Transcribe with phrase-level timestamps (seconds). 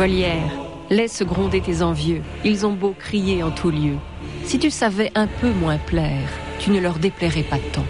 [0.00, 0.50] Molière,
[0.88, 3.96] laisse gronder tes envieux, ils ont beau crier en tout lieu.
[4.44, 7.84] Si tu savais un peu moins plaire, tu ne leur déplairais pas tant.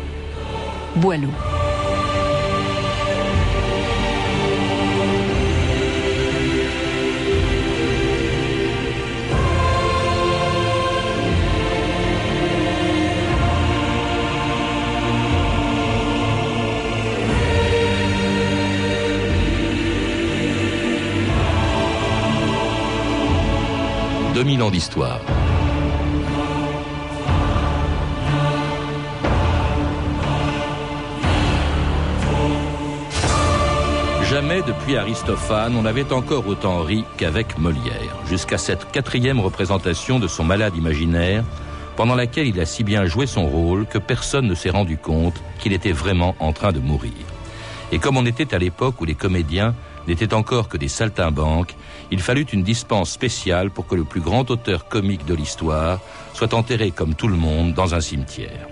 [0.97, 1.31] Boileau.
[24.41, 25.21] 2000 ans d'histoire.
[34.25, 40.27] Jamais depuis Aristophane on n'avait encore autant ri qu'avec Molière, jusqu'à cette quatrième représentation de
[40.27, 41.45] son malade imaginaire,
[41.97, 45.35] pendant laquelle il a si bien joué son rôle que personne ne s'est rendu compte
[45.59, 47.13] qu'il était vraiment en train de mourir.
[47.93, 49.75] Et comme on était à l'époque où les comédiens
[50.09, 51.75] n'étaient encore que des saltimbanques,
[52.11, 56.01] il fallut une dispense spéciale pour que le plus grand auteur comique de l'histoire
[56.35, 58.67] soit enterré comme tout le monde dans un cimetière.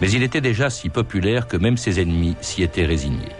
[0.00, 3.32] Mais il était déjà si populaire que même ses ennemis s'y étaient résignés.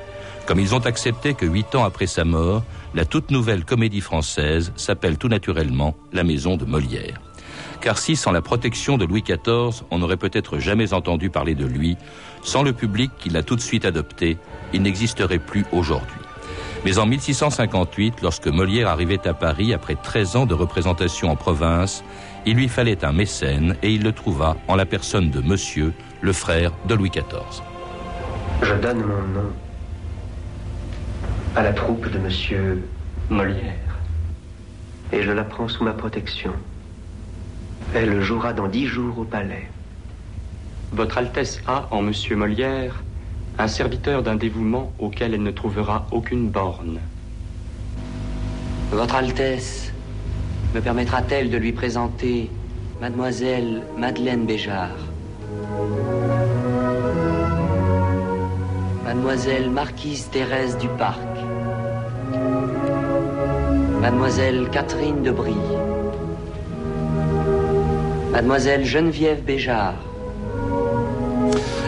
[0.47, 4.72] Comme ils ont accepté que huit ans après sa mort, la toute nouvelle comédie française
[4.77, 7.20] s'appelle tout naturellement La Maison de Molière.
[7.80, 11.67] Car si sans la protection de Louis XIV, on n'aurait peut-être jamais entendu parler de
[11.67, 11.96] lui,
[12.42, 14.36] sans le public qui l'a tout de suite adopté,
[14.72, 16.22] il n'existerait plus aujourd'hui.
[16.84, 22.02] Mais en 1658, lorsque Molière arrivait à Paris après 13 ans de représentation en province,
[22.44, 26.33] il lui fallait un mécène et il le trouva en la personne de Monsieur, le
[26.33, 27.62] frère de Louis XIV.
[28.62, 29.52] Je donne mon nom
[31.55, 32.83] à la troupe de Monsieur
[33.30, 33.98] Molière
[35.12, 36.52] et je la prends sous ma protection.
[37.94, 39.69] Elle jouera dans dix jours au palais.
[40.92, 43.05] Votre Altesse a en Monsieur Molière
[43.58, 46.98] un serviteur d'un dévouement auquel elle ne trouvera aucune borne.
[48.91, 49.92] Votre Altesse
[50.74, 52.51] me permettra-t-elle de lui présenter
[53.01, 54.96] Mademoiselle Madeleine Béjart?
[59.05, 61.20] Mademoiselle Marquise Thérèse du Parc.
[64.01, 65.55] Mademoiselle Catherine de Brie.
[68.33, 69.95] Mademoiselle Geneviève Béjart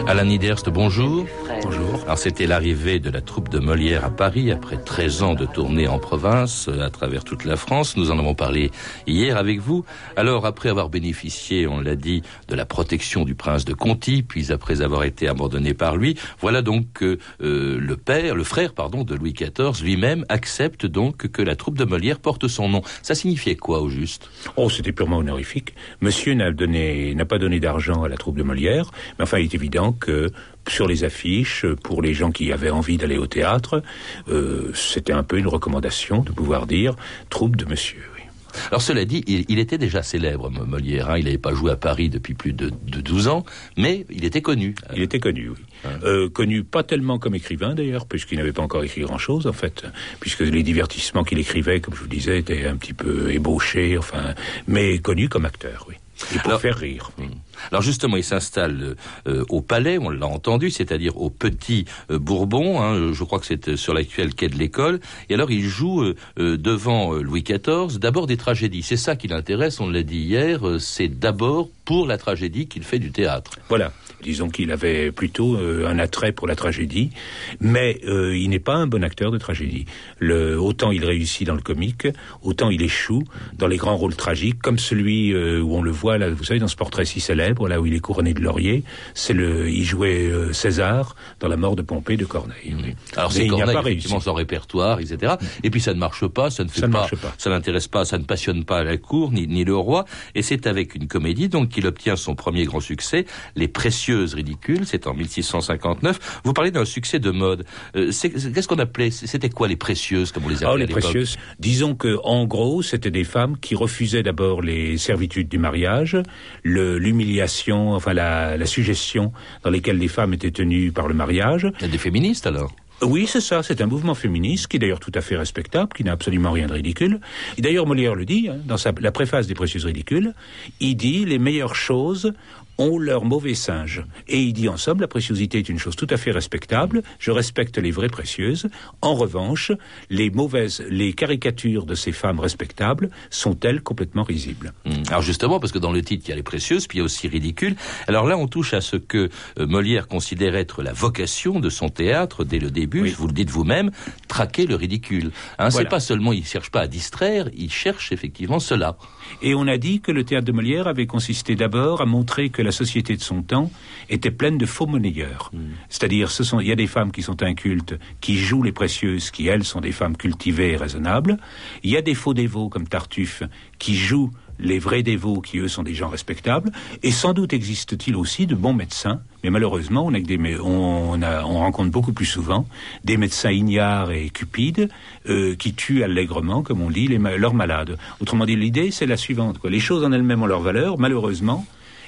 [0.07, 1.25] Alain Niderst, bonjour.
[1.63, 1.84] Bonjour.
[2.05, 5.87] Alors c'était l'arrivée de la troupe de Molière à Paris après 13 ans de tournée
[5.87, 7.97] en province euh, à travers toute la France.
[7.97, 8.69] Nous en avons parlé
[9.07, 9.83] hier avec vous.
[10.15, 14.51] Alors après avoir bénéficié, on l'a dit, de la protection du prince de Conti, puis
[14.51, 19.15] après avoir été abandonné par lui, voilà donc euh, le père, le frère pardon de
[19.15, 22.83] Louis XIV lui-même accepte donc que la troupe de Molière porte son nom.
[23.01, 24.29] Ça signifiait quoi au juste?
[24.57, 25.73] Oh, c'était purement honorifique.
[26.01, 29.55] Monsieur n'a donné n'a pas donné d'argent à la troupe de Molière, enfin il est
[29.55, 30.29] évident que
[30.67, 33.83] sur les affiches, pour les gens qui avaient envie d'aller au théâtre,
[34.29, 36.95] euh, c'était un peu une recommandation de pouvoir dire
[37.29, 38.01] troupe de monsieur.
[38.15, 38.21] Oui.
[38.69, 41.09] Alors cela dit, il, il était déjà célèbre, Molière.
[41.09, 41.17] Hein.
[41.17, 43.45] Il n'avait pas joué à Paris depuis plus de, de 12 ans,
[43.77, 44.75] mais il était connu.
[44.95, 45.57] Il était connu, oui.
[46.03, 49.85] Euh, connu pas tellement comme écrivain d'ailleurs, puisqu'il n'avait pas encore écrit grand-chose en fait,
[50.19, 53.97] puisque les divertissements qu'il écrivait, comme je vous le disais, étaient un petit peu ébauchés,
[53.97, 54.33] enfin,
[54.67, 55.95] mais connu comme acteur, oui.
[56.33, 57.11] Et pour Alors- faire rire.
[57.17, 57.25] Hmm.
[57.71, 58.95] Alors justement, il s'installe
[59.27, 63.45] euh, au palais, on l'a entendu, c'est-à-dire au Petit euh, Bourbon, hein, je crois que
[63.45, 64.99] c'est euh, sur l'actuel quai de l'école,
[65.29, 68.83] et alors il joue euh, euh, devant euh, Louis XIV d'abord des tragédies.
[68.83, 72.83] C'est ça qui l'intéresse, on l'a dit hier, euh, c'est d'abord pour la tragédie qu'il
[72.83, 73.51] fait du théâtre.
[73.69, 73.91] Voilà.
[74.25, 77.11] Disons qu'il avait plutôt euh, un attrait pour la tragédie,
[77.59, 79.85] mais euh, il n'est pas un bon acteur de tragédie.
[80.17, 82.07] Le, autant il réussit dans le comique,
[82.41, 83.23] autant il échoue
[83.55, 86.59] dans les grands rôles tragiques, comme celui euh, où on le voit là, vous savez,
[86.59, 88.83] dans ce portrait si célèbre, là où il est couronné de laurier.
[89.13, 92.75] C'est le, il jouait César dans la mort de Pompée de Corneille.
[92.75, 92.95] oui.
[93.15, 95.35] Alors c'est il n'y a Corneille, pas effectivement, son répertoire, etc.
[95.61, 97.35] Et puis ça ne marche pas, ça ne fait Ça pas, pas.
[97.37, 100.05] ça n'intéresse pas, ça ne passionne pas la cour ni, ni le roi.
[100.33, 103.25] Et c'est avec une comédie donc qu'il obtient son premier grand succès,
[103.55, 103.67] Les
[104.15, 104.85] Précieuses Ridicules.
[104.85, 106.41] C'est en 1659.
[106.43, 107.65] Vous parlez d'un succès de mode.
[107.95, 110.87] Euh, Qu'est-ce qu'on appelait C'était quoi les précieuses, comme on les appelait Ah, à les
[110.87, 111.37] précieuses.
[111.59, 116.17] Disons que, en gros, c'était des femmes qui refusaient d'abord les servitudes du mariage,
[116.63, 119.33] l'humiliation, enfin la, la suggestion
[119.63, 121.67] dans lesquelles les femmes étaient tenues par le mariage.
[121.79, 122.71] Il y a des féministes alors?
[123.01, 123.61] Oui, c'est ça.
[123.61, 126.67] C'est un mouvement féministe qui est d'ailleurs tout à fait respectable, qui n'a absolument rien
[126.67, 127.19] de ridicule.
[127.57, 130.33] Et d'ailleurs, Molière le dit hein, dans sa, la préface des Précieuses ridicules.
[130.79, 132.33] Il dit les meilleures choses
[132.77, 134.03] ont leur mauvais singe.
[134.27, 137.31] Et il dit en somme, la préciosité est une chose tout à fait respectable, je
[137.31, 138.67] respecte les vraies précieuses.
[139.01, 139.71] En revanche,
[140.09, 145.03] les mauvaises, les caricatures de ces femmes respectables sont-elles complètement risibles hmm.
[145.09, 147.01] Alors justement, parce que dans le titre, il y a les précieuses, puis il y
[147.01, 147.75] a aussi ridicule.
[148.07, 149.29] Alors là, on touche à ce que
[149.59, 153.49] euh, Molière considère être la vocation de son théâtre dès le début, vous le dites
[153.49, 153.91] vous-même,
[154.27, 155.31] traquer le ridicule.
[155.59, 158.97] Hein, C'est pas seulement, il cherche pas à distraire, il cherche effectivement cela.
[159.41, 162.61] Et on a dit que le théâtre de Molière avait consisté d'abord à montrer que
[162.65, 163.71] la société de son temps
[164.09, 165.51] était pleine de faux monnayeurs.
[165.53, 165.71] Hmm.
[165.89, 169.31] C'est-à-dire, ce sont, il y a des femmes qui sont incultes, qui jouent les précieuses,
[169.31, 171.37] qui elles sont des femmes cultivées et raisonnables.
[171.83, 173.43] Il y a des faux dévots comme Tartuffe,
[173.79, 176.71] qui jouent les vrais dévots qui, eux, sont des gens respectables.
[177.03, 181.57] Et sans doute existe-t-il aussi de bons médecins, mais malheureusement, on, a des, on, on
[181.59, 182.67] rencontre beaucoup plus souvent
[183.03, 184.89] des médecins ignares et cupides
[185.27, 187.97] euh, qui tuent allègrement, comme on dit, les, leurs malades.
[188.21, 189.59] Autrement dit, l'idée, c'est la suivante.
[189.59, 189.69] Quoi.
[189.69, 190.97] Les choses en elles-mêmes ont leur valeur.
[190.97, 191.65] Malheureusement,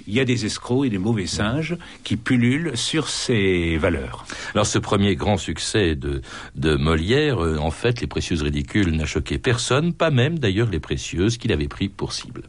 [0.07, 4.25] il y a des escrocs et des mauvais singes qui pullulent sur ces valeurs.
[4.53, 6.21] Alors ce premier grand succès de,
[6.55, 10.79] de Molière, euh, en fait, les précieuses ridicules n'a choqué personne, pas même d'ailleurs les
[10.79, 12.43] précieuses qu'il avait pris pour cible.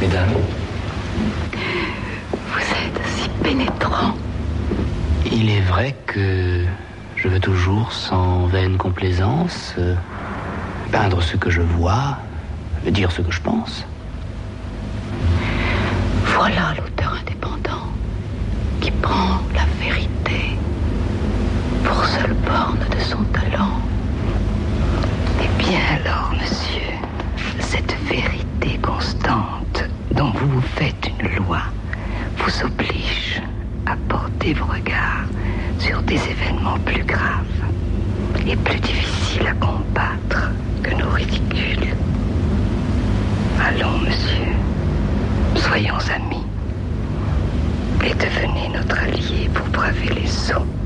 [0.00, 0.34] Mesdames,
[2.32, 4.16] vous êtes si pénétrants.
[5.30, 6.64] Il est vrai que
[7.16, 9.94] je veux toujours, sans vaine complaisance, euh,
[10.90, 12.18] peindre ce que je vois,
[12.86, 13.84] dire ce que je pense.
[16.38, 17.88] Voilà l'auteur indépendant
[18.80, 20.56] qui prend la vérité
[21.82, 23.80] pour seule borne de son talent.
[25.42, 26.92] Eh bien alors, monsieur,
[27.58, 29.82] cette vérité constante
[30.12, 31.62] dont vous vous faites une loi
[32.36, 33.42] vous oblige
[33.86, 35.26] à porter vos regards
[35.80, 37.64] sur des événements plus graves
[38.46, 40.52] et plus difficiles à combattre
[40.84, 41.96] que nos ridicules.
[43.60, 44.07] Allons.
[45.68, 46.46] Soyons amis
[48.02, 50.77] et devenez notre allié pour braver les sauts.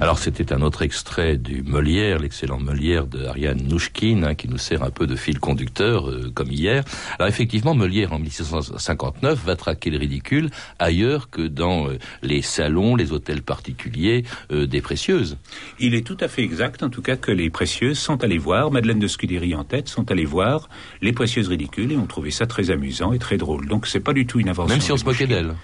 [0.00, 4.58] Alors c'était un autre extrait du Molière, l'excellent Molière de Ariane Nouchkine, hein, qui nous
[4.58, 6.84] sert un peu de fil conducteur, euh, comme hier.
[7.18, 12.96] Alors effectivement, Molière, en 1659, va traquer le ridicule ailleurs que dans euh, les salons,
[12.96, 15.38] les hôtels particuliers euh, des précieuses.
[15.78, 18.70] Il est tout à fait exact, en tout cas, que les précieuses sont allées voir,
[18.70, 20.68] Madeleine de Scudéry en tête, sont allées voir
[21.02, 23.68] les précieuses ridicules et ont trouvé ça très amusant et très drôle.
[23.68, 24.74] Donc c'est pas du tout une invention.
[24.74, 25.54] Même si on se moquait d'elle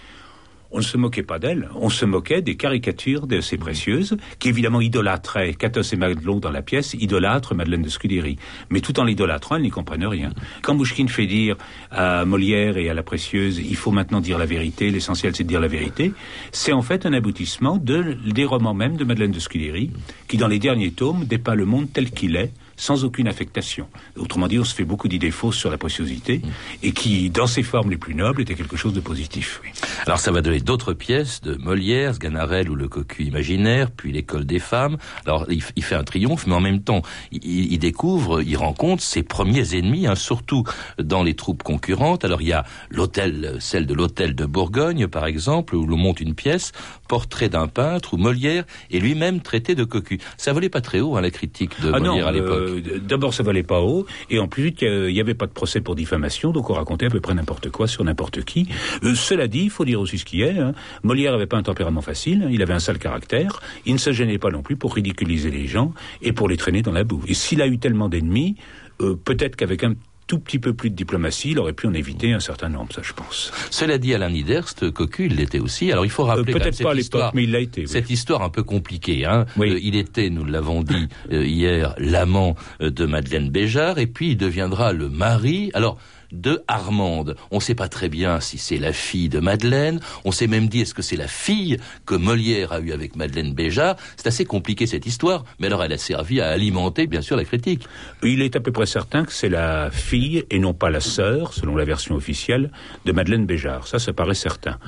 [0.71, 4.49] on ne se moquait pas d'elle, on se moquait des caricatures de ces précieuses, qui
[4.49, 8.37] évidemment idolâtraient Catos et Maglon dans la pièce, idolâtrent Madeleine de Scudéry.
[8.71, 10.31] Mais tout en l'idolâtrant, elle n'y comprennent rien.
[10.63, 11.57] Quand Bouchkine fait dire
[11.91, 15.49] à Molière et à la précieuse, il faut maintenant dire la vérité, l'essentiel c'est de
[15.49, 16.13] dire la vérité,
[16.53, 19.91] c'est en fait un aboutissement de, des romans même de Madeleine de Scudéry,
[20.29, 23.89] qui dans les derniers tomes dépeint le monde tel qu'il est, sans aucune affectation.
[24.17, 26.49] Autrement dit, on se fait beaucoup d'idées fausses sur la préciosité mm.
[26.83, 29.61] et qui, dans ses formes les plus nobles, était quelque chose de positif.
[30.07, 34.47] Alors ça va donner d'autres pièces de Molière, Sganarelle ou Le Cocu imaginaire, puis l'École
[34.47, 34.97] des femmes.
[35.27, 39.77] Alors il, fait un triomphe, mais en même temps, il, découvre, il rencontre ses premiers
[39.77, 40.65] ennemis, hein, surtout
[40.99, 42.25] dans les troupes concurrentes.
[42.25, 46.21] Alors il y a l'hôtel, celle de l'hôtel de Bourgogne, par exemple, où l'on monte
[46.21, 46.73] une pièce,
[47.09, 50.19] portrait d'un peintre, où Molière est lui-même traité de cocu.
[50.39, 52.70] Ça volait pas très haut, hein, la critique de ah Molière à l'époque.
[52.71, 55.81] Euh, d'abord, ça valait pas haut, et en plus, il n'y avait pas de procès
[55.81, 58.69] pour diffamation, donc on racontait à peu près n'importe quoi sur n'importe qui.
[59.03, 60.59] Euh, cela dit, il faut dire aussi ce qui est.
[60.59, 60.73] Hein.
[61.03, 63.61] Molière n'avait pas un tempérament facile, il avait un sale caractère.
[63.87, 66.83] Il ne se gênait pas non plus pour ridiculiser les gens et pour les traîner
[66.83, 67.23] dans la boue.
[67.29, 68.57] Et s'il a eu tellement d'ennemis,
[69.01, 69.95] euh, peut-être qu'avec un
[70.31, 73.03] tout petit peu plus de diplomatie, il aurait pu en éviter un certain nombre, ça
[73.03, 73.51] je pense.
[73.69, 75.91] Cela dit, Alain Niderst, Cocu, il l'était aussi.
[75.91, 76.55] Alors il faut rappeler...
[76.55, 77.85] Euh, Peut-être pas à l'époque, mais il l'a été.
[77.89, 79.27] Cette histoire un peu compliquée.
[79.27, 79.47] Hein.
[79.59, 84.37] Euh, il était, nous l'avons dit euh, hier, l'amant de Madeleine Béjart, et puis il
[84.37, 85.73] deviendra le mari.
[85.75, 85.99] Alors
[86.33, 87.37] de Armande.
[87.51, 90.01] On ne sait pas très bien si c'est la fille de Madeleine.
[90.25, 93.55] On s'est même dit est-ce que c'est la fille que Molière a eue avec Madeleine
[93.55, 93.97] Béjart.
[94.17, 97.45] C'est assez compliqué cette histoire, mais alors elle a servi à alimenter bien sûr la
[97.45, 97.87] critique.
[98.23, 101.53] Il est à peu près certain que c'est la fille et non pas la sœur,
[101.53, 102.71] selon la version officielle,
[103.05, 103.87] de Madeleine Béjart.
[103.87, 104.79] Ça, ça paraît certain.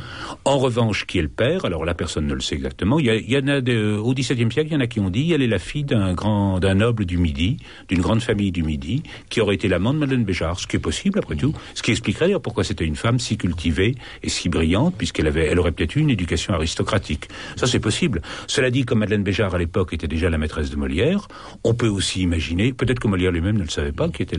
[0.45, 2.99] En revanche, qui est le père Alors la personne ne le sait exactement.
[2.99, 3.59] Il y, en a
[3.99, 6.15] au XVIIe siècle, il y en a qui ont dit elle est la fille d'un
[6.15, 7.59] grand, d'un noble du Midi,
[7.89, 10.81] d'une grande famille du Midi, qui aurait été l'amant de Madeleine Béjart, ce qui est
[10.81, 11.32] possible après
[11.75, 15.47] ce qui expliquerait d'ailleurs pourquoi c'était une femme si cultivée et si brillante, puisqu'elle avait,
[15.47, 17.29] elle aurait peut-être eu une éducation aristocratique.
[17.57, 18.23] Ça, c'est possible.
[18.47, 21.29] Cela dit, comme Madeleine Béjart à l'époque était déjà la maîtresse de Molière,
[21.65, 24.39] on peut aussi imaginer, peut-être que Molière lui-même ne le savait pas, qui était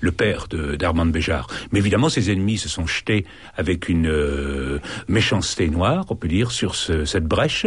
[0.00, 1.46] le père d'Armand Béjart.
[1.72, 3.24] Mais évidemment, ses ennemis se sont jetés
[3.56, 4.78] avec une euh,
[5.08, 7.66] méchanceté noire, on peut dire, sur cette brèche,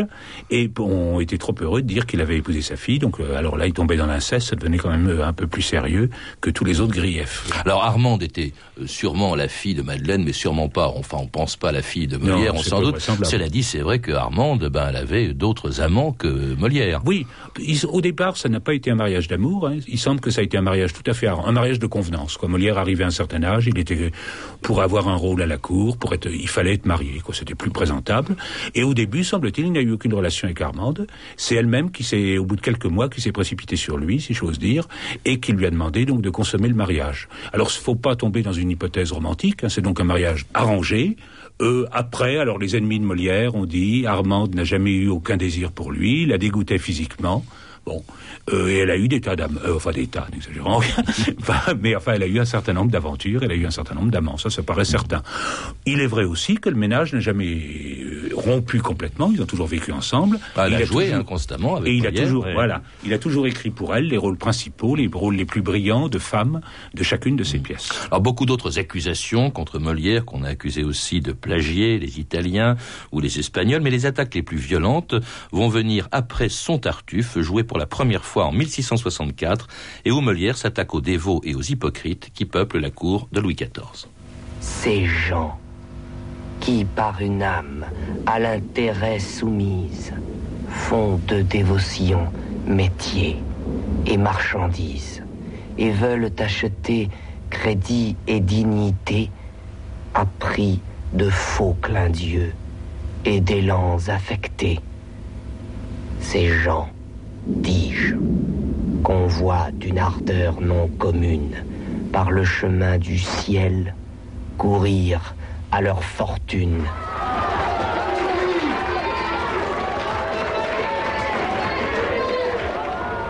[0.49, 2.99] et ont été trop heureux de dire qu'il avait épousé sa fille.
[2.99, 5.47] Donc, euh, alors là, il tombait dans l'inceste, ça devenait quand même euh, un peu
[5.47, 6.09] plus sérieux
[6.41, 7.49] que tous les autres griefs.
[7.65, 10.87] Alors, Armand était était euh, sûrement la fille de Madeleine, mais sûrement pas.
[10.95, 12.99] Enfin, on pense pas à la fille de Molière, Non, on c'est s'en doute.
[13.23, 17.01] Cela dit, c'est vrai que Armande, ben, elle avait d'autres amants que Molière.
[17.05, 17.25] Oui,
[17.59, 19.67] ils- au départ, ça n'a pas été un mariage d'amour.
[19.67, 19.77] hein.
[19.87, 22.37] Il semble que ça a été un mariage tout à fait un mariage de convenance.
[22.37, 22.49] Quoi.
[22.49, 24.11] Molière arrivait à un certain âge, il était
[24.61, 27.19] pour avoir un rôle à la cour, pour être, il fallait être marié.
[27.23, 27.33] Quoi.
[27.35, 28.35] C'était plus présentable.
[28.75, 31.07] Et au début, semble-t-il, il n'a eu aucune relation avec Armande.
[31.35, 34.33] C'est elle-même qui s'est, au bout de quelques mois, qui s'est précipitée sur lui, si
[34.33, 34.87] j'ose dire,
[35.25, 37.27] et qui lui a demandé donc de consommer le mariage.
[37.53, 39.63] Alors, faut pas tomber dans une hypothèse romantique.
[39.63, 39.69] hein.
[39.69, 41.17] C'est donc un mariage arrangé.
[41.61, 45.71] Euh, après, alors les ennemis de Molière ont dit Armande n'a jamais eu aucun désir
[45.71, 47.43] pour lui, la dégoûtait physiquement.
[47.87, 48.03] Bon,
[48.51, 50.95] euh, et elle a eu des tas d'amants, euh, enfin des tas, n'exagérons rien,
[51.81, 54.11] mais enfin elle a eu un certain nombre d'aventures, elle a eu un certain nombre
[54.11, 55.23] d'amants, ça, ça paraît certain.
[55.85, 59.67] Il est vrai aussi que le ménage n'a jamais euh, rompu complètement, ils ont toujours
[59.67, 60.37] vécu ensemble.
[60.57, 62.53] Ah, elle Il a joué toujours- hein, constamment avec et il a toujours, ouais.
[62.53, 66.09] voilà, il a toujours écrit pour elle les rôles principaux, les rôles les plus brillants
[66.09, 66.59] de femmes
[66.93, 67.87] de chacune de ses pièces.
[68.11, 72.75] Alors beaucoup d'autres accusations contre Molière qu'on a accusé aussi de plagier les Italiens
[73.13, 75.15] ou les Espagnols, mais les attaques les plus violentes
[75.53, 79.67] vont venir après son Tartuffe, joué pour la première fois en 1664,
[80.05, 83.55] et où Molière s'attaque aux dévots et aux hypocrites qui peuplent la cour de Louis
[83.55, 84.07] XIV.
[84.59, 85.59] Ces gens
[86.59, 87.85] qui, par une âme
[88.25, 90.13] à l'intérêt soumise,
[90.69, 92.31] font de dévotion
[92.65, 93.37] métier
[94.05, 95.23] et marchandise,
[95.77, 97.09] et veulent acheter
[97.49, 99.29] crédit et dignité
[100.13, 100.81] à prix
[101.13, 102.53] de faux clins d'yeux
[103.25, 104.79] et d'élans affectés.
[106.19, 106.89] Ces gens,
[107.47, 108.15] dis-je,
[109.03, 111.55] convoient d'une ardeur non commune
[112.11, 113.95] par le chemin du ciel
[114.57, 115.35] courir
[115.71, 116.83] à leur fortune.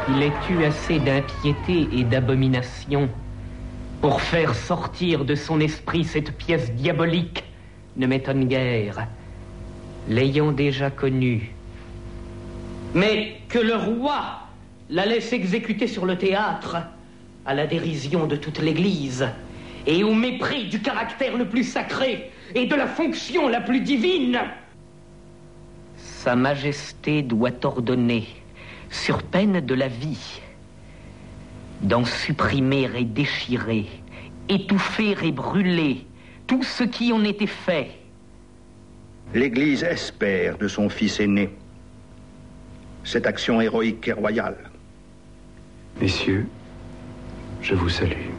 [0.10, 3.10] Il est eu assez d'impiété et d'abomination
[4.02, 7.44] pour faire sortir de son esprit cette pièce diabolique,
[7.98, 9.08] ne m'étonne guère,
[10.08, 11.57] l'ayant déjà connue.
[12.98, 14.40] Mais que le roi
[14.90, 16.78] la laisse exécuter sur le théâtre,
[17.46, 19.28] à la dérision de toute l'Église,
[19.86, 24.40] et au mépris du caractère le plus sacré et de la fonction la plus divine.
[25.96, 28.26] Sa Majesté doit ordonner,
[28.90, 30.42] sur peine de la vie,
[31.84, 33.86] d'en supprimer et déchirer,
[34.50, 36.08] étouffer et brûler
[36.48, 37.92] tout ce qui en était fait.
[39.36, 41.52] L'Église espère de son fils aîné
[43.08, 44.58] cette action héroïque et royale.
[46.02, 46.46] Messieurs,
[47.62, 48.37] je vous salue.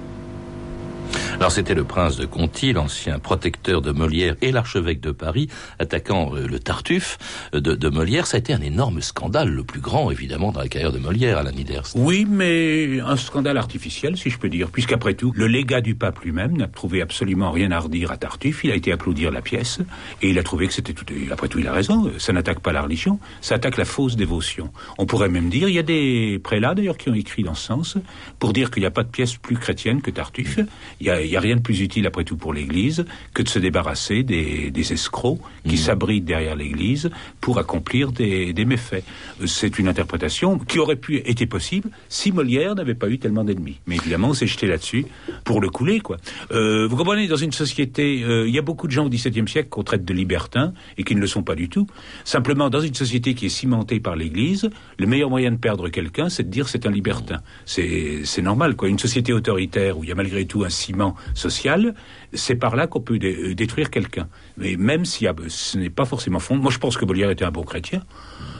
[1.40, 6.34] Alors c'était le prince de Conti, l'ancien protecteur de Molière et l'archevêque de Paris, attaquant
[6.34, 7.16] euh, le Tartuffe
[7.54, 8.26] euh, de, Molière.
[8.26, 11.38] Ça a été un énorme scandale, le plus grand évidemment dans la carrière de Molière,
[11.38, 11.84] Alain Miders.
[11.94, 16.18] Oui, mais un scandale artificiel, si je peux dire, puisqu'après tout, le légat du pape
[16.24, 18.64] lui-même n'a trouvé absolument rien à redire à Tartuffe.
[18.64, 19.78] Il a été applaudir la pièce
[20.22, 21.06] et il a trouvé que c'était tout.
[21.30, 22.10] Après tout, il a raison.
[22.18, 24.72] Ça n'attaque pas la religion, ça attaque la fausse dévotion.
[24.98, 27.64] On pourrait même dire, il y a des prélats d'ailleurs qui ont écrit dans ce
[27.64, 27.96] sens
[28.40, 30.58] pour dire qu'il n'y a pas de pièce plus chrétienne que Tartuffe.
[31.00, 33.04] Il y a, il y a rien de plus utile après tout pour l'Église
[33.34, 38.64] que de se débarrasser des, des escrocs qui s'abritent derrière l'Église pour accomplir des, des
[38.64, 39.04] méfaits.
[39.46, 43.78] C'est une interprétation qui aurait pu être possible si Molière n'avait pas eu tellement d'ennemis.
[43.86, 45.06] Mais évidemment, on s'est jeté là-dessus
[45.44, 46.16] pour le couler, quoi.
[46.50, 49.48] Euh, vous comprenez, dans une société, euh, il y a beaucoup de gens au XVIIe
[49.48, 51.86] siècle qu'on traite de libertins et qui ne le sont pas du tout.
[52.24, 56.28] Simplement, dans une société qui est cimentée par l'Église, le meilleur moyen de perdre quelqu'un,
[56.28, 57.40] c'est de dire c'est un libertin.
[57.66, 58.88] C'est c'est normal, quoi.
[58.88, 61.94] Une société autoritaire où il y a malgré tout un ciment social,
[62.32, 64.28] c'est par là qu'on peut dé- détruire quelqu'un.
[64.56, 66.56] Mais même si ce n'est pas forcément fond.
[66.56, 68.02] Moi, je pense que Molière était un bon chrétien.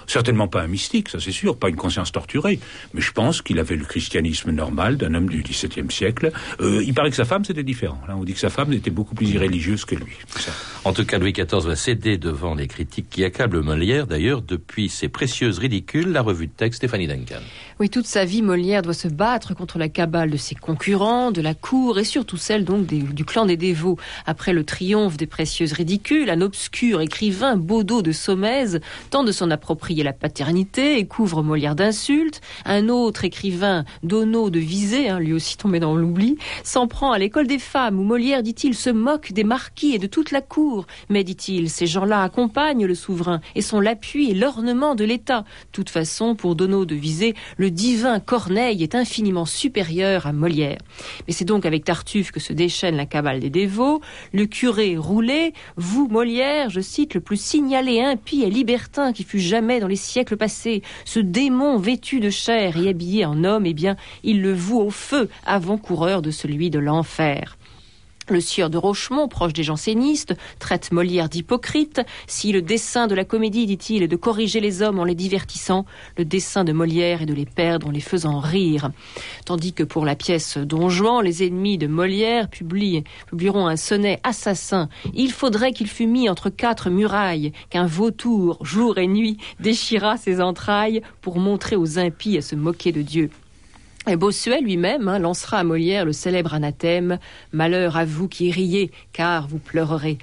[0.08, 2.58] Certainement pas un mystique, ça c'est sûr, pas une conscience torturée,
[2.94, 6.32] mais je pense qu'il avait le christianisme normal d'un homme du XVIIe siècle.
[6.60, 8.00] Euh, il paraît que sa femme c'était différent.
[8.08, 10.14] Là, on dit que sa femme était beaucoup plus irréligieuse que lui.
[10.36, 10.50] Ça.
[10.84, 14.88] En tout cas, Louis XIV va céder devant les critiques qui accablent Molière, d'ailleurs, depuis
[14.88, 17.40] ses précieuses ridicules, la revue de texte Stéphanie Duncan.
[17.78, 21.42] Oui, toute sa vie, Molière doit se battre contre la cabale de ses concurrents, de
[21.42, 23.98] la cour et surtout celle donc des- du clan des dévots.
[24.24, 29.50] Après le triomphe des précieuses ridicules, un obscur écrivain, Baudot de Somèze, tente de s'en
[29.50, 32.40] approprier la paternité et couvre Molière d'insultes.
[32.64, 37.18] Un autre écrivain, Donneau de Visé, hein, lui aussi tombé dans l'oubli, s'en prend à
[37.18, 40.86] l'école des femmes où Molière, dit-il, se moque des marquis et de toute la cour.
[41.08, 45.44] Mais, dit-il, ces gens-là accompagnent le souverain et sont l'appui et l'ornement de l'État.
[45.72, 50.78] toute façon, pour Donneau de Visé, le divin Corneille est infiniment supérieur à Molière.
[51.26, 54.00] Mais c'est donc avec Tartuffe que se déchaîne la cabale des dévots.
[54.32, 59.40] Le curé Roulet, vous, Molière, je cite, le plus signalé impie et libertin qui fut
[59.40, 60.82] jamais dans les siècles passés.
[61.04, 64.90] Ce démon vêtu de chair et habillé en homme, eh bien, il le voue au
[64.90, 67.57] feu, avant-coureur de celui de l'enfer.
[68.30, 72.02] Le sieur de Rochemont, proche des jansénistes, traite Molière d'hypocrite.
[72.26, 75.86] Si le dessein de la comédie, dit-il, est de corriger les hommes en les divertissant,
[76.18, 78.90] le dessein de Molière est de les perdre en les faisant rire.
[79.46, 84.90] Tandis que pour la pièce Don Juan, les ennemis de Molière publieront un sonnet assassin.
[85.14, 90.42] Il faudrait qu'il fût mis entre quatre murailles, qu'un vautour, jour et nuit, déchira ses
[90.42, 93.30] entrailles pour montrer aux impies à se moquer de Dieu.
[94.08, 97.18] Et Bossuet lui-même hein, lancera à Molière le célèbre anathème
[97.52, 100.16] Malheur à vous qui riez, car vous pleurerez.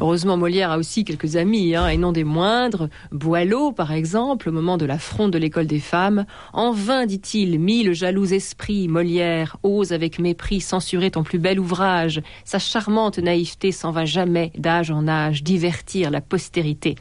[0.00, 2.88] Heureusement, Molière a aussi quelques amis, hein, et non des moindres.
[3.12, 6.24] Boileau, par exemple, au moment de la fronde de l'école des femmes.
[6.52, 12.22] En vain, dit-il, mille jaloux esprits, Molière, ose avec mépris censurer ton plus bel ouvrage.
[12.44, 16.96] Sa charmante naïveté s'en va jamais, d'âge en âge, divertir la postérité.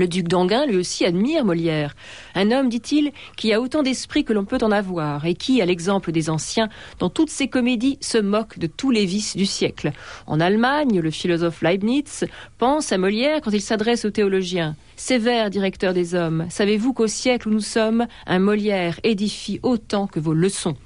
[0.00, 1.94] Le duc d'Anguin, lui aussi, admire Molière.
[2.34, 5.66] Un homme, dit-il, qui a autant d'esprit que l'on peut en avoir, et qui, à
[5.66, 9.92] l'exemple des anciens, dans toutes ses comédies, se moque de tous les vices du siècle.
[10.26, 12.24] En Allemagne, le philosophe Leibniz
[12.56, 14.74] pense à Molière quand il s'adresse aux théologiens.
[14.96, 20.18] Sévère directeur des hommes, savez-vous qu'au siècle où nous sommes, un Molière édifie autant que
[20.18, 20.76] vos leçons?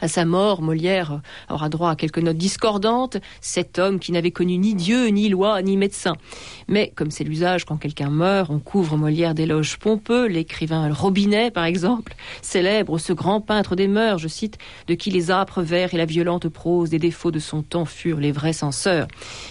[0.00, 4.58] À sa mort, Molière aura droit à quelques notes discordantes, cet homme qui n'avait connu
[4.58, 6.14] ni Dieu, ni loi, ni médecin.
[6.68, 11.64] Mais comme c'est l'usage quand quelqu'un meurt, on couvre Molière d'éloges pompeux, l'écrivain Robinet par
[11.64, 14.58] exemple, célèbre ce grand peintre des mœurs, je cite,
[14.88, 18.20] de qui les âpres vers et la violente prose des défauts de son temps furent
[18.20, 19.06] les vrais censeurs.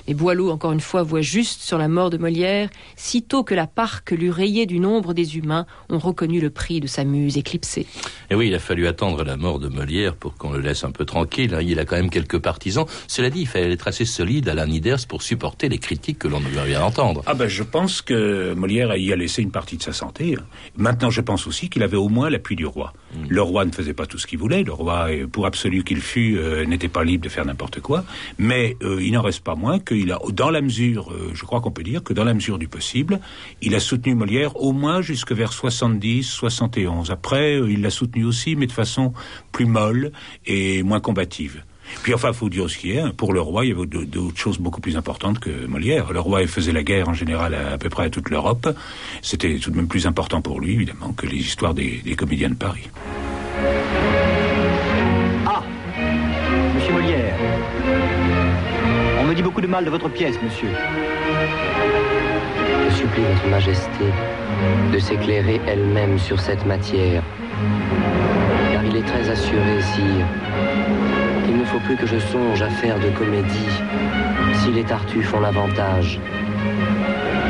[0.08, 3.68] Mais Boileau, encore une fois, voit juste sur la mort de Molière, sitôt que la
[3.68, 7.88] parque l'eut rayé du nombre des humains, on reconnut le prix de sa muse éclipsée.
[8.32, 11.56] Oui, il a fallu attendre la mort de Molière qu'on le laisse un peu tranquille.
[11.56, 11.62] Hein.
[11.62, 12.86] Il a quand même quelques partisans.
[13.08, 16.40] Cela dit, il fallait être assez solide à l'Aniders pour supporter les critiques que l'on
[16.40, 17.24] vient d'entendre.
[17.26, 20.36] Ah ben, je pense que Molière y a laissé une partie de sa santé.
[20.76, 22.94] Maintenant, je pense aussi qu'il avait au moins l'appui du roi.
[23.14, 23.26] Mm.
[23.30, 24.64] Le roi ne faisait pas tout ce qu'il voulait.
[24.64, 28.04] Le roi, pour absolu qu'il fût, euh, n'était pas libre de faire n'importe quoi.
[28.38, 31.62] Mais euh, il n'en reste pas moins qu'il a, dans la mesure, euh, je crois
[31.62, 33.22] qu'on peut dire que dans la mesure du possible,
[33.62, 37.12] il a soutenu Molière au moins jusque vers 70, 71.
[37.12, 39.14] Après, il l'a soutenu aussi, mais de façon
[39.54, 40.12] plus molle
[40.46, 41.64] et moins combative.
[42.02, 43.86] Puis enfin, il faut dire ce qui est, hein, pour le roi, il y avait
[43.86, 46.12] d'autres choses beaucoup plus importantes que Molière.
[46.12, 48.68] Le roi faisait la guerre en général à, peu près à toute l'Europe.
[49.22, 52.56] C'était tout de même plus important pour lui, évidemment, que les histoires des, comédiens de
[52.56, 52.90] Paris.
[55.46, 55.64] Ah
[56.76, 57.36] Monsieur Molière.
[59.20, 60.70] On me dit beaucoup de mal de votre pièce, monsieur.
[62.90, 64.06] Je supplie votre majesté
[64.92, 67.24] de s'éclairer elle-même sur cette matière
[68.94, 70.26] il est très assuré, sire,
[71.46, 73.70] qu'il ne faut plus que je songe à faire de comédie
[74.54, 76.20] si les Tartuffes ont l'avantage.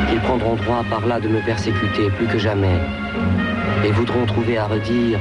[0.08, 2.78] Qu'ils prendront droit par là de me persécuter plus que jamais
[3.84, 5.18] et voudront trouver à redire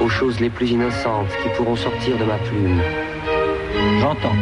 [0.00, 2.80] aux choses les plus innocentes qui pourront sortir de ma plume.
[4.00, 4.36] J'entends.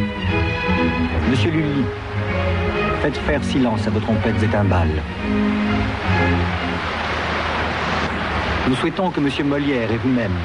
[1.28, 1.84] Monsieur Lully,
[3.02, 5.02] faites faire silence à vos trompettes et timbales.
[8.68, 10.36] Nous souhaitons que Monsieur Molière et vous-même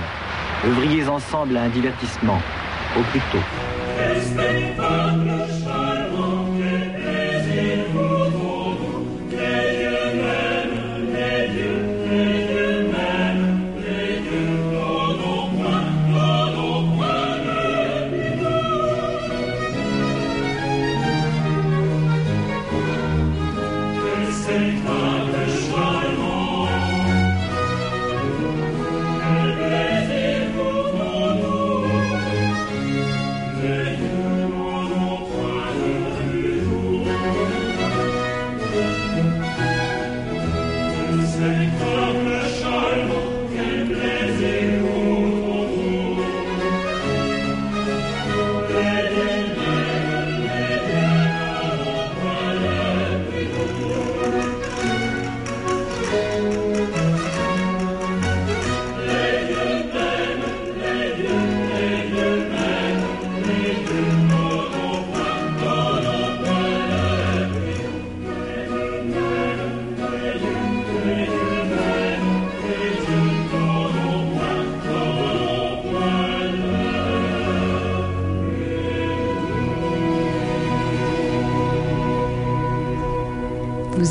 [0.68, 2.42] œuvriez ensemble à un divertissement,
[2.98, 3.38] au plus tôt.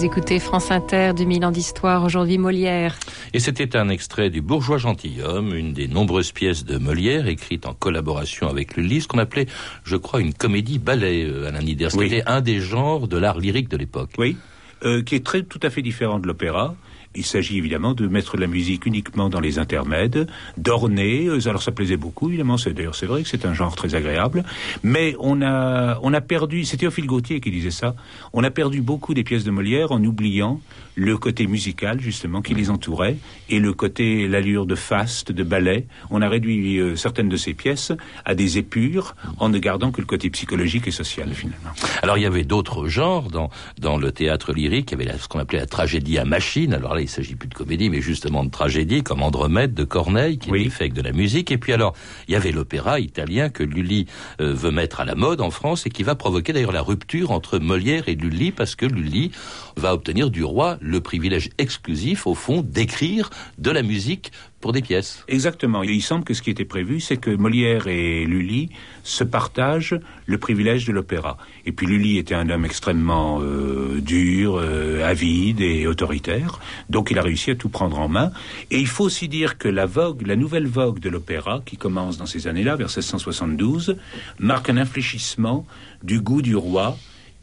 [0.05, 2.99] Écoutez France Inter, 2000 ans d'histoire, aujourd'hui Molière.
[3.33, 7.73] Et c'était un extrait du Bourgeois gentilhomme, une des nombreuses pièces de Molière écrites en
[7.73, 9.47] collaboration avec le ce qu'on appelait,
[9.83, 11.89] je crois, une comédie ballet, euh, Alain Nieder.
[11.89, 14.11] C'était un des genres de l'art lyrique de l'époque.
[14.19, 14.37] Oui,
[14.85, 16.75] euh, qui est très tout à fait différent de l'opéra
[17.15, 21.27] il s'agit évidemment de mettre la musique uniquement dans les intermèdes, d'orner.
[21.27, 22.57] Euh, alors ça plaisait beaucoup, évidemment.
[22.65, 24.45] D'ailleurs c'est vrai que c'est un genre très agréable.
[24.83, 26.65] Mais on a on a perdu.
[26.65, 27.95] C'est Théophile Gautier qui disait ça.
[28.33, 30.61] On a perdu beaucoup des pièces de Molière en oubliant
[30.97, 33.17] le côté musical justement qui les entourait
[33.49, 35.87] et le côté l'allure de faste, de ballet.
[36.11, 37.93] On a réduit euh, certaines de ces pièces
[38.25, 41.71] à des épures en ne gardant que le côté psychologique et social finalement.
[42.03, 44.93] Alors il y avait d'autres genres dans dans le théâtre lyrique.
[44.93, 46.75] Il y avait ce qu'on appelait la tragédie à machine.
[46.75, 50.51] Alors il s'agit plus de comédie, mais justement de tragédie, comme Andromède de Corneille, qui
[50.51, 51.51] est fait avec de la musique.
[51.51, 51.95] Et puis alors,
[52.29, 54.07] il y avait l'opéra italien que Lully
[54.41, 57.31] euh, veut mettre à la mode en France et qui va provoquer d'ailleurs la rupture
[57.31, 59.33] entre Molière et Lully, parce que Lully
[59.77, 64.33] va obtenir du roi le privilège exclusif, au fond, d'écrire de la musique
[64.65, 65.23] pour des pièces.
[65.29, 65.83] Exactement.
[65.83, 68.71] il semble que ce qui était prévu, c'est que Molière et Lully
[69.03, 71.37] se partagent le privilège de l'opéra.
[71.67, 77.19] Et puis Lully était un homme extrêmement euh, dur, euh, avide et autoritaire, donc il
[77.19, 78.33] a réussi à tout prendre en main.
[78.71, 82.17] Et il faut aussi dire que la vogue, la nouvelle vogue de l'opéra, qui commence
[82.17, 83.99] dans ces années-là, vers 1672,
[84.39, 85.67] marque un infléchissement
[86.03, 86.97] du goût du roi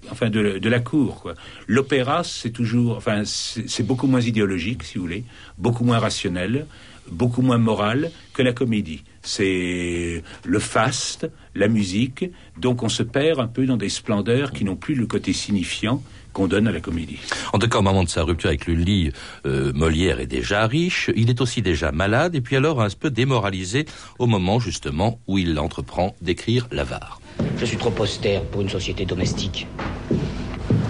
[0.10, 1.31] enfin de, de, la cour.
[1.67, 5.23] L'opéra, c'est toujours, enfin, c'est beaucoup moins idéologique, si vous voulez,
[5.60, 6.65] beaucoup moins rationnel,
[7.10, 9.04] beaucoup moins moral que la comédie.
[9.22, 12.26] C'est le faste, la musique,
[12.58, 16.02] donc on se perd un peu dans des splendeurs qui n'ont plus le côté signifiant
[16.34, 17.20] qu'on donne à la comédie.
[17.54, 19.12] En tout cas, au moment de sa rupture avec Lully,
[19.46, 23.10] euh, Molière est déjà riche, il est aussi déjà malade, et puis alors un peu
[23.10, 23.86] démoralisé
[24.18, 27.20] au moment justement où il entreprend d'écrire l'avare.
[27.58, 29.68] Je suis trop austère pour une société domestique.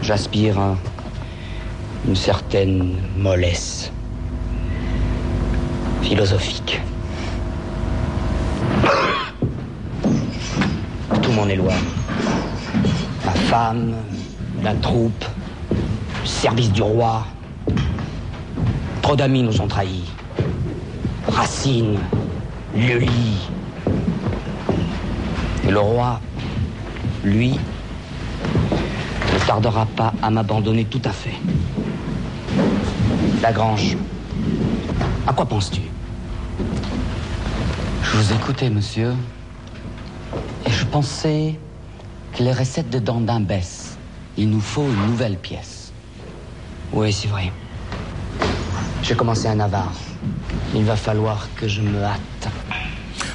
[0.01, 0.77] J'aspire à
[2.07, 3.91] une certaine mollesse
[6.01, 6.81] philosophique.
[11.21, 11.77] Tout m'en éloigne.
[13.25, 13.93] Ma femme,
[14.63, 15.25] la troupe,
[15.71, 17.25] le service du roi.
[19.01, 20.09] Trop d'amis nous ont trahis.
[21.27, 21.97] Racine,
[22.75, 23.49] Lully.
[25.67, 26.19] Et le roi,
[27.23, 27.59] lui,
[29.33, 31.35] ne tardera pas à m'abandonner tout à fait.
[33.41, 33.97] Lagrange,
[35.27, 35.90] à quoi penses-tu?
[38.11, 39.13] Je vous écoutais, monsieur,
[40.65, 41.57] et je pensais
[42.33, 43.97] que les recettes de Dandin baissent.
[44.37, 45.93] Il nous faut une nouvelle pièce.
[46.91, 47.53] Oui, c'est vrai.
[49.01, 49.93] J'ai commencé un avare.
[50.75, 52.49] Il va falloir que je me hâte.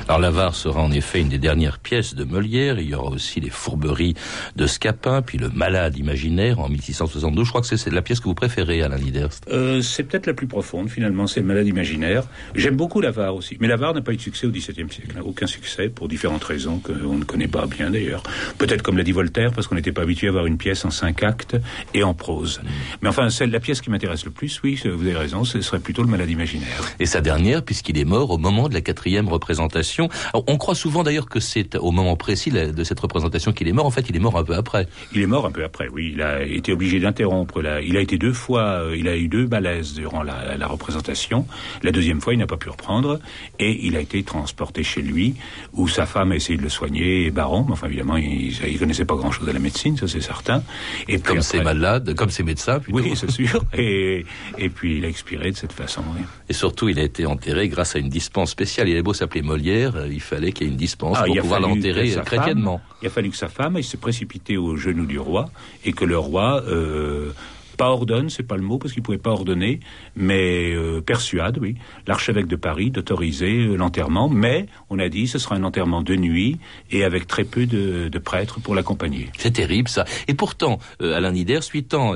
[0.09, 2.79] Alors l'avare sera en effet une des dernières pièces de Molière.
[2.79, 4.15] Il y aura aussi les fourberies
[4.55, 7.45] de Scapin, puis le malade imaginaire en 1672.
[7.45, 9.45] Je crois que c'est la pièce que vous préférez, Alain Liderst.
[9.51, 12.23] Euh, c'est peut-être la plus profonde finalement, c'est le malade imaginaire.
[12.55, 13.57] J'aime beaucoup l'avare aussi.
[13.59, 15.21] Mais l'avare n'a pas eu de succès au XVIIe siècle.
[15.25, 18.23] Aucun succès pour différentes raisons qu'on ne connaît pas bien d'ailleurs.
[18.59, 20.91] Peut-être comme l'a dit Voltaire, parce qu'on n'était pas habitué à avoir une pièce en
[20.91, 21.57] cinq actes
[21.95, 22.61] et en prose.
[23.03, 25.81] Mais enfin, celle, la pièce qui m'intéresse le plus, oui, vous avez raison, ce serait
[25.81, 26.81] plutôt le malade imaginaire.
[27.01, 29.96] Et sa dernière, puisqu'il est mort au moment de la quatrième représentation
[30.35, 33.87] on croit souvent d'ailleurs que c'est au moment précis de cette représentation qu'il est mort.
[33.87, 34.89] En fait, il est mort un peu après.
[35.15, 36.13] Il est mort un peu après, oui.
[36.15, 37.63] Il a été obligé d'interrompre.
[37.83, 41.47] Il a été deux fois, euh, il a eu deux malaises durant la, représentation.
[41.83, 43.21] La deuxième fois, il n'a pas pu reprendre
[43.59, 45.37] et il a été transporté chez lui
[45.73, 47.65] où sa femme a essayé de le soigner, Baron.
[47.67, 50.63] Mais enfin, évidemment, il, ne connaissait pas grand-chose à la médecine, ça c'est certain.
[51.09, 52.81] Et comme c'est malade, comme c'est médecin.
[52.91, 53.65] Oui, c'est sûr.
[53.79, 54.25] Et,
[54.59, 56.03] et puis il a expiré de cette façon.
[56.49, 58.89] Et surtout, il a été enterré grâce à une dispense spéciale.
[58.89, 61.61] Il est beau s'appeler Molière il fallait qu'il y ait une dispense ah, pour pouvoir
[61.61, 62.81] l'enterrer chrétiennement.
[63.03, 65.49] il a fallu que sa femme se précipiter au genou du roi
[65.85, 67.33] et que le roi euh,
[67.77, 69.81] pas ordonne, c'est pas le mot parce qu'il pouvait pas ordonner,
[70.17, 75.39] mais euh, persuade, oui, l'archevêque de Paris d'autoriser euh, l'enterrement, mais on a dit ce
[75.39, 76.59] sera un enterrement de nuit
[76.91, 79.29] et avec très peu de, prêtres pour l'accompagner.
[79.37, 80.05] C'est terrible ça.
[80.27, 82.15] Et pourtant, euh, Alain Nider, huit ans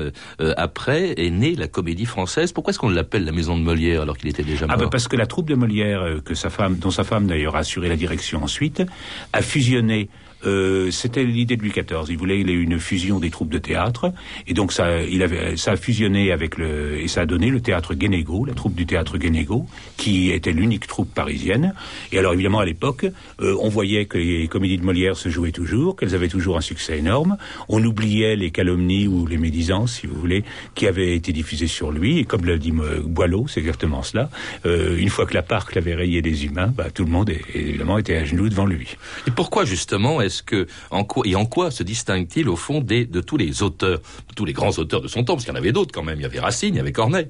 [0.57, 2.51] après, est née la comédie française.
[2.51, 4.87] Pourquoi est-ce qu'on l'appelle la maison de Molière alors qu'il était déjà ah, mort?
[4.87, 7.59] ah Parce que la troupe de Molière, que sa femme, dont sa femme d'ailleurs a
[7.59, 8.83] assuré la direction ensuite,
[9.31, 10.09] a fusionné
[10.45, 12.05] euh, c'était l'idée de Louis XIV.
[12.09, 14.11] Il voulait une fusion des troupes de théâtre,
[14.47, 17.61] et donc ça, il avait, ça a fusionné avec le, et ça a donné le
[17.61, 19.65] théâtre Guénégo, la troupe du théâtre Guénégo,
[19.97, 21.73] qui était l'unique troupe parisienne.
[22.11, 23.05] Et alors évidemment à l'époque,
[23.41, 26.61] euh, on voyait que les comédies de Molière se jouaient toujours, qu'elles avaient toujours un
[26.61, 27.37] succès énorme.
[27.69, 30.43] On oubliait les calomnies ou les médisances, si vous voulez,
[30.75, 32.19] qui avaient été diffusées sur lui.
[32.19, 34.29] Et comme le dit Boileau, c'est exactement cela.
[34.65, 37.97] Euh, une fois que la parc l'avait rayé des humains, bah, tout le monde évidemment
[37.97, 38.95] était à genoux devant lui.
[39.27, 43.05] Et pourquoi justement Est-ce que en quoi et en quoi se distingue-t-il au fond des,
[43.05, 45.33] de tous les auteurs, de tous les grands auteurs de son temps?
[45.33, 46.19] Parce qu'il y en avait d'autres quand même.
[46.19, 47.27] Il y avait Racine, il y avait Corneille.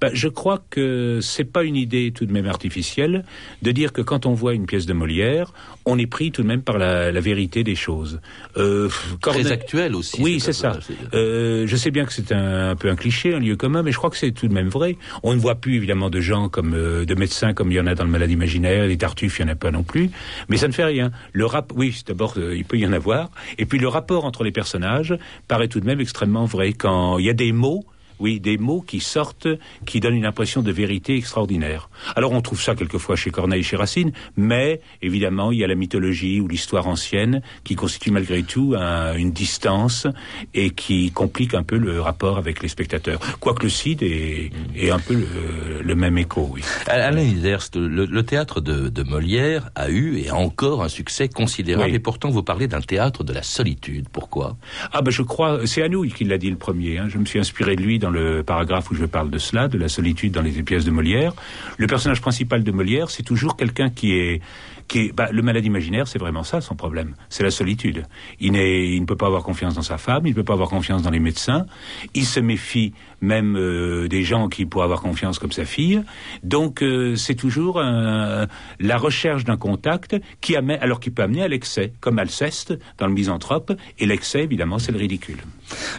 [0.00, 3.26] Ben, je crois que c'est pas une idée tout de même artificielle
[3.60, 5.52] de dire que quand on voit une pièce de Molière,
[5.84, 8.20] on est pris tout de même par la, la vérité des choses.
[8.56, 8.88] Euh,
[9.20, 9.44] Corneille...
[9.44, 10.22] Très actuel aussi.
[10.22, 10.78] Oui, c'est ça.
[11.12, 13.92] Euh, je sais bien que c'est un, un, peu un cliché, un lieu commun, mais
[13.92, 14.96] je crois que c'est tout de même vrai.
[15.22, 17.86] On ne voit plus évidemment de gens comme euh, de médecins comme il y en
[17.86, 20.10] a dans le malade imaginaire, des tartuffes, il n'y en a pas non plus,
[20.48, 21.10] mais ça ne fait rien.
[21.32, 24.44] Le rap, oui, d'abord euh, il peut y en avoir, et puis le rapport entre
[24.44, 26.72] les personnages paraît tout de même extrêmement vrai.
[26.72, 27.84] Quand il y a des mots
[28.20, 29.48] oui, des mots qui sortent,
[29.86, 31.90] qui donnent une impression de vérité extraordinaire.
[32.16, 35.66] Alors on trouve ça quelquefois chez Corneille et chez Racine, mais évidemment il y a
[35.66, 40.06] la mythologie ou l'histoire ancienne qui constitue malgré tout un, une distance
[40.54, 43.20] et qui complique un peu le rapport avec les spectateurs.
[43.40, 46.62] Quoique le Cid est, est un peu le, le, même écho, oui.
[46.86, 51.28] Alain Hidderst, le, le, théâtre de, de, Molière a eu et a encore un succès
[51.28, 51.96] considérable, oui.
[51.96, 54.08] et pourtant vous parlez d'un théâtre de la solitude.
[54.12, 54.56] Pourquoi?
[54.92, 56.98] Ah ben je crois, c'est Anouilh qui l'a dit le premier.
[56.98, 57.06] Hein.
[57.08, 59.78] Je me suis inspiré de lui dans le paragraphe où je parle de cela, de
[59.78, 61.34] la solitude dans les pièces de Molière.
[61.76, 64.40] Le personnage principal de Molière, c'est toujours quelqu'un qui est
[64.88, 68.04] qui bah, le malade imaginaire, c'est vraiment ça son problème, c'est la solitude.
[68.40, 70.70] Il, il, ne peut pas avoir confiance dans sa femme, il ne peut pas avoir
[70.70, 71.66] confiance dans les médecins,
[72.14, 76.02] il se méfie même euh, des gens qui pourraient avoir confiance comme sa fille.
[76.42, 81.48] Donc euh, c'est toujours la recherche d'un contact qui amène, alors qui peut amener à
[81.48, 85.38] l'excès, comme Alceste dans le Misanthrope, et l'excès évidemment c'est le ridicule.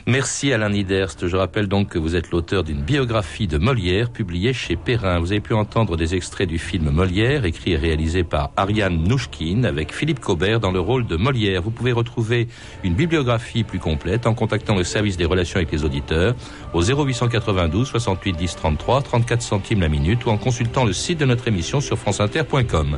[0.07, 1.27] Merci Alain Niderst.
[1.27, 5.19] Je rappelle donc que vous êtes l'auteur d'une biographie de Molière publiée chez Perrin.
[5.19, 9.65] Vous avez pu entendre des extraits du film Molière, écrit et réalisé par Ariane Nouchkine
[9.65, 11.61] avec Philippe Cobert dans le rôle de Molière.
[11.61, 12.47] Vous pouvez retrouver
[12.83, 16.35] une bibliographie plus complète en contactant le service des relations avec les auditeurs
[16.73, 21.25] au 0892 68 10 33 34 centimes la minute ou en consultant le site de
[21.25, 22.97] notre émission sur franceinter.com.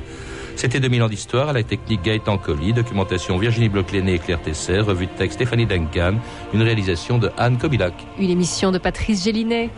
[0.56, 4.80] C'était 2000 ans d'histoire à la technique Gaëtan Colli, documentation Virginie Bloch-Léné et Claire Tesser,
[4.80, 6.16] revue de texte Stéphanie Duncan,
[6.54, 7.94] une réalisation de Anne Kobilac.
[8.20, 9.70] Une émission de Patrice Gélinet.